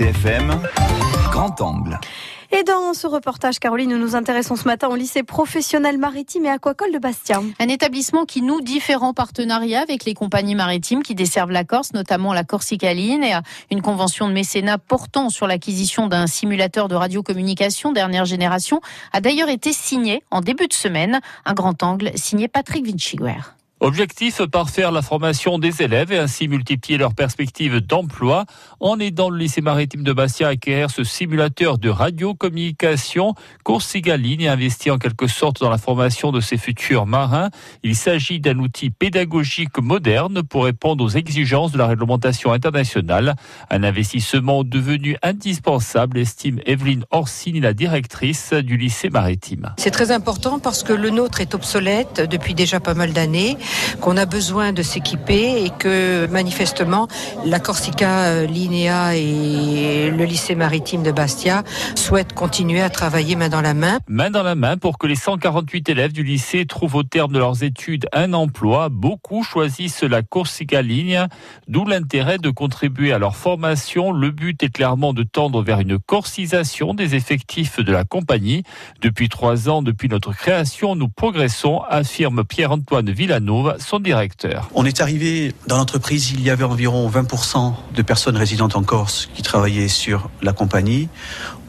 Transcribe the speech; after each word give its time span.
RCFM, 0.00 0.62
grand 1.30 1.60
angle. 1.60 2.00
Et 2.52 2.62
dans 2.62 2.94
ce 2.94 3.06
reportage, 3.06 3.58
Caroline, 3.58 3.90
nous 3.90 3.98
nous 3.98 4.16
intéressons 4.16 4.56
ce 4.56 4.64
matin 4.64 4.88
au 4.88 4.96
lycée 4.96 5.22
professionnel 5.22 5.98
maritime 5.98 6.46
et 6.46 6.48
aquacole 6.48 6.90
de 6.90 6.98
Bastia. 6.98 7.42
Un 7.58 7.68
établissement 7.68 8.24
qui 8.24 8.40
noue 8.40 8.62
différents 8.62 9.12
partenariats 9.12 9.82
avec 9.82 10.06
les 10.06 10.14
compagnies 10.14 10.54
maritimes 10.54 11.02
qui 11.02 11.14
desservent 11.14 11.50
la 11.50 11.64
Corse, 11.64 11.92
notamment 11.92 12.32
la 12.32 12.44
Corsica 12.44 12.94
Line, 12.94 13.24
et 13.24 13.34
une 13.70 13.82
convention 13.82 14.26
de 14.26 14.32
mécénat 14.32 14.78
portant 14.78 15.28
sur 15.28 15.46
l'acquisition 15.46 16.06
d'un 16.06 16.26
simulateur 16.26 16.88
de 16.88 16.94
radiocommunication 16.94 17.92
dernière 17.92 18.24
génération 18.24 18.80
a 19.12 19.20
d'ailleurs 19.20 19.50
été 19.50 19.74
signée 19.74 20.22
en 20.30 20.40
début 20.40 20.66
de 20.66 20.72
semaine. 20.72 21.20
Un 21.44 21.52
grand 21.52 21.82
angle 21.82 22.10
signé 22.14 22.48
Patrick 22.48 22.86
Vinciguer. 22.86 23.59
Objectif, 23.82 24.42
parfaire 24.42 24.92
la 24.92 25.00
formation 25.00 25.58
des 25.58 25.80
élèves 25.80 26.12
et 26.12 26.18
ainsi 26.18 26.48
multiplier 26.48 26.98
leurs 26.98 27.14
perspectives 27.14 27.80
d'emploi. 27.80 28.44
En 28.78 28.98
aidant 29.00 29.30
le 29.30 29.38
lycée 29.38 29.62
maritime 29.62 30.02
de 30.02 30.12
Bastia 30.12 30.48
à 30.48 30.50
acquérir 30.50 30.90
ce 30.90 31.02
simulateur 31.02 31.78
de 31.78 31.88
radiocommunication, 31.88 33.34
Corsiga 33.64 34.18
Ligne 34.18 34.48
investi 34.48 34.90
en 34.90 34.98
quelque 34.98 35.26
sorte 35.26 35.60
dans 35.60 35.70
la 35.70 35.78
formation 35.78 36.30
de 36.30 36.40
ses 36.40 36.58
futurs 36.58 37.06
marins. 37.06 37.48
Il 37.82 37.96
s'agit 37.96 38.38
d'un 38.38 38.58
outil 38.58 38.90
pédagogique 38.90 39.78
moderne 39.78 40.42
pour 40.42 40.64
répondre 40.64 41.02
aux 41.02 41.08
exigences 41.08 41.72
de 41.72 41.78
la 41.78 41.86
réglementation 41.86 42.52
internationale. 42.52 43.34
Un 43.70 43.82
investissement 43.82 44.62
devenu 44.62 45.16
indispensable, 45.22 46.18
estime 46.18 46.60
Evelyne 46.66 47.06
Orsini, 47.10 47.60
la 47.60 47.72
directrice 47.72 48.52
du 48.52 48.76
lycée 48.76 49.08
maritime. 49.08 49.72
C'est 49.78 49.90
très 49.90 50.10
important 50.10 50.58
parce 50.58 50.82
que 50.82 50.92
le 50.92 51.08
nôtre 51.08 51.40
est 51.40 51.54
obsolète 51.54 52.20
depuis 52.30 52.52
déjà 52.52 52.78
pas 52.78 52.92
mal 52.92 53.14
d'années 53.14 53.56
qu'on 54.00 54.16
a 54.16 54.26
besoin 54.26 54.72
de 54.72 54.82
s'équiper 54.82 55.64
et 55.64 55.70
que 55.70 56.26
manifestement 56.26 57.08
la 57.44 57.60
Corsica 57.60 58.24
euh, 58.24 58.46
Linea 58.46 59.16
et 59.16 60.10
le 60.10 60.24
lycée 60.24 60.54
maritime 60.54 61.02
de 61.02 61.12
Bastia 61.12 61.62
souhaitent 61.94 62.32
continuer 62.32 62.80
à 62.80 62.90
travailler 62.90 63.36
main 63.36 63.48
dans 63.48 63.60
la 63.60 63.74
main. 63.74 63.98
Main 64.08 64.30
dans 64.30 64.42
la 64.42 64.54
main 64.54 64.76
pour 64.76 64.98
que 64.98 65.06
les 65.06 65.14
148 65.14 65.88
élèves 65.88 66.12
du 66.12 66.22
lycée 66.22 66.66
trouvent 66.66 66.96
au 66.96 67.02
terme 67.02 67.32
de 67.32 67.38
leurs 67.38 67.62
études 67.62 68.06
un 68.12 68.32
emploi. 68.32 68.88
Beaucoup 68.90 69.42
choisissent 69.42 70.02
la 70.02 70.22
Corsica 70.22 70.82
Linea, 70.82 71.28
d'où 71.68 71.84
l'intérêt 71.84 72.38
de 72.38 72.50
contribuer 72.50 73.12
à 73.12 73.18
leur 73.18 73.36
formation. 73.36 74.12
Le 74.12 74.30
but 74.30 74.62
est 74.62 74.70
clairement 74.70 75.12
de 75.12 75.22
tendre 75.22 75.62
vers 75.62 75.80
une 75.80 75.98
corcisation 75.98 76.94
des 76.94 77.14
effectifs 77.14 77.80
de 77.80 77.92
la 77.92 78.04
compagnie. 78.04 78.62
Depuis 79.00 79.28
trois 79.28 79.68
ans, 79.68 79.82
depuis 79.82 80.08
notre 80.08 80.32
création, 80.32 80.94
nous 80.96 81.08
progressons, 81.08 81.82
affirme 81.88 82.44
Pierre-Antoine 82.44 83.10
Villano 83.10 83.59
son 83.78 84.00
directeur. 84.00 84.68
On 84.74 84.84
est 84.84 85.00
arrivé 85.00 85.54
dans 85.66 85.76
l'entreprise, 85.76 86.32
il 86.32 86.42
y 86.42 86.50
avait 86.50 86.64
environ 86.64 87.08
20% 87.08 87.74
de 87.94 88.02
personnes 88.02 88.36
résidentes 88.36 88.76
en 88.76 88.82
Corse 88.82 89.28
qui 89.34 89.42
travaillaient 89.42 89.88
sur 89.88 90.30
la 90.42 90.52
compagnie. 90.52 91.08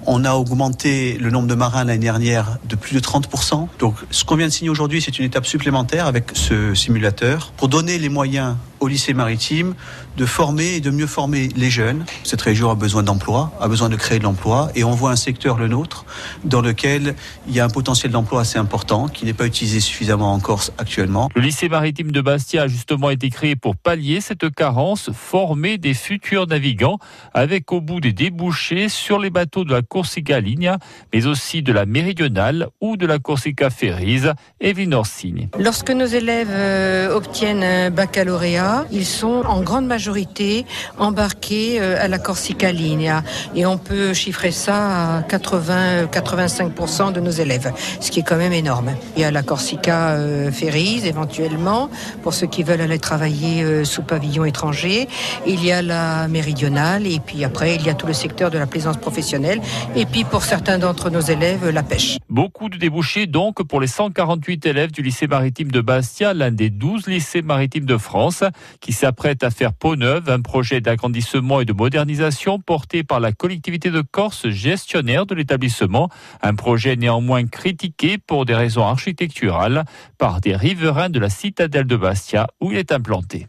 On 0.05 0.25
a 0.25 0.33
augmenté 0.33 1.17
le 1.19 1.29
nombre 1.29 1.47
de 1.47 1.55
marins 1.55 1.83
l'année 1.83 1.99
dernière 1.99 2.57
de 2.67 2.75
plus 2.75 2.95
de 2.95 2.99
30%. 2.99 3.67
Donc 3.79 3.95
ce 4.09 4.23
qu'on 4.23 4.35
vient 4.35 4.47
de 4.47 4.51
signer 4.51 4.69
aujourd'hui, 4.69 5.01
c'est 5.01 5.19
une 5.19 5.25
étape 5.25 5.45
supplémentaire 5.45 6.07
avec 6.07 6.31
ce 6.33 6.73
simulateur 6.73 7.51
pour 7.57 7.67
donner 7.67 7.97
les 7.99 8.09
moyens 8.09 8.55
au 8.81 8.87
lycée 8.87 9.13
maritime 9.13 9.75
de 10.17 10.25
former 10.25 10.75
et 10.75 10.81
de 10.81 10.89
mieux 10.89 11.07
former 11.07 11.49
les 11.55 11.69
jeunes. 11.69 12.03
Cette 12.23 12.41
région 12.41 12.69
a 12.69 12.75
besoin 12.75 13.03
d'emploi, 13.03 13.53
a 13.61 13.67
besoin 13.67 13.87
de 13.87 13.95
créer 13.95 14.19
de 14.19 14.23
l'emploi 14.23 14.69
et 14.75 14.83
on 14.83 14.91
voit 14.91 15.11
un 15.11 15.15
secteur, 15.15 15.57
le 15.57 15.67
nôtre, 15.67 16.05
dans 16.43 16.61
lequel 16.61 17.15
il 17.47 17.55
y 17.55 17.59
a 17.59 17.65
un 17.65 17.69
potentiel 17.69 18.11
d'emploi 18.11 18.41
assez 18.41 18.57
important 18.57 19.07
qui 19.07 19.23
n'est 19.23 19.33
pas 19.33 19.45
utilisé 19.45 19.79
suffisamment 19.79 20.33
en 20.33 20.39
Corse 20.39 20.73
actuellement. 20.77 21.29
Le 21.35 21.41
lycée 21.41 21.69
maritime 21.69 22.11
de 22.11 22.21
Bastia 22.21 22.63
a 22.63 22.67
justement 22.67 23.11
été 23.11 23.29
créé 23.29 23.55
pour 23.55 23.75
pallier 23.75 24.19
cette 24.19 24.49
carence, 24.53 25.11
former 25.13 25.77
des 25.77 25.93
futurs 25.93 26.47
navigants 26.47 26.97
avec 27.33 27.71
au 27.71 27.81
bout 27.81 28.01
des 28.01 28.13
débouchés 28.13 28.89
sur 28.89 29.19
les 29.19 29.29
bateaux 29.29 29.63
de 29.63 29.71
la 29.71 29.83
Corsica 29.83 30.39
Linea, 30.39 30.77
mais 31.13 31.27
aussi 31.27 31.61
de 31.61 31.71
la 31.71 31.85
Méridionale 31.85 32.67
ou 32.81 32.97
de 32.97 33.05
la 33.05 33.19
Corsica 33.19 33.69
Ferries 33.69 34.31
et 34.59 34.73
Vinorsini. 34.73 35.49
Lorsque 35.59 35.91
nos 35.91 36.05
élèves 36.05 36.49
euh, 36.49 37.15
obtiennent 37.15 37.63
un 37.63 37.91
baccalauréat, 37.91 38.70
ils 38.91 39.05
sont 39.05 39.43
en 39.47 39.61
grande 39.61 39.85
majorité 39.85 40.65
embarqués 40.97 41.79
euh, 41.79 42.03
à 42.03 42.07
la 42.07 42.19
Corsica 42.19 42.71
Linea 42.71 43.23
et 43.55 43.65
on 43.65 43.77
peut 43.77 44.13
chiffrer 44.13 44.51
ça 44.51 45.17
à 45.17 45.21
80-85% 45.21 47.13
de 47.13 47.19
nos 47.19 47.31
élèves, 47.31 47.71
ce 47.99 48.11
qui 48.11 48.19
est 48.19 48.23
quand 48.23 48.37
même 48.37 48.53
énorme. 48.53 48.91
Il 49.15 49.21
y 49.21 49.25
a 49.25 49.31
la 49.31 49.43
Corsica 49.43 50.09
euh, 50.11 50.51
Ferries 50.51 51.01
éventuellement 51.05 51.89
pour 52.23 52.33
ceux 52.33 52.47
qui 52.47 52.63
veulent 52.63 52.81
aller 52.81 52.99
travailler 52.99 53.85
sous 53.85 54.03
pavillon 54.03 54.45
étranger. 54.45 55.07
Il 55.45 55.63
y 55.63 55.71
a 55.71 55.81
la 55.81 56.27
Méridionale 56.27 57.07
et 57.07 57.19
puis 57.19 57.43
après 57.43 57.75
il 57.75 57.85
y 57.85 57.89
a 57.89 57.93
tout 57.93 58.07
le 58.07 58.13
secteur 58.13 58.51
de 58.51 58.57
la 58.57 58.67
plaisance 58.67 58.97
professionnelle 58.97 59.61
et 59.95 60.05
puis 60.05 60.23
pour 60.23 60.43
certains 60.43 60.77
d'entre 60.77 61.09
nos 61.09 61.21
élèves, 61.21 61.69
la 61.69 61.83
pêche. 61.83 62.17
Beaucoup 62.29 62.69
de 62.69 62.77
débouchés 62.77 63.27
donc 63.27 63.63
pour 63.63 63.79
les 63.79 63.87
148 63.87 64.65
élèves 64.65 64.91
du 64.91 65.01
lycée 65.01 65.27
maritime 65.27 65.71
de 65.71 65.81
Bastia, 65.81 66.33
l'un 66.33 66.51
des 66.51 66.69
12 66.69 67.07
lycées 67.07 67.41
maritimes 67.41 67.85
de 67.85 67.97
France, 67.97 68.43
qui 68.79 68.93
s'apprête 68.93 69.43
à 69.43 69.49
faire 69.49 69.73
peau 69.73 69.95
neuve, 69.95 70.29
un 70.29 70.41
projet 70.41 70.81
d'agrandissement 70.81 71.61
et 71.61 71.65
de 71.65 71.73
modernisation 71.73 72.59
porté 72.59 73.03
par 73.03 73.19
la 73.19 73.31
collectivité 73.31 73.91
de 73.91 74.01
Corse, 74.01 74.49
gestionnaire 74.49 75.25
de 75.25 75.35
l'établissement. 75.35 76.09
Un 76.41 76.55
projet 76.55 76.95
néanmoins 76.95 77.45
critiqué 77.45 78.17
pour 78.17 78.45
des 78.45 78.55
raisons 78.55 78.85
architecturales 78.85 79.85
par 80.17 80.41
des 80.41 80.55
riverains 80.55 81.09
de 81.09 81.19
la 81.19 81.29
citadelle 81.29 81.87
de 81.87 81.95
Bastia 81.95 82.47
où 82.59 82.71
il 82.71 82.77
est 82.77 82.91
implanté. 82.91 83.47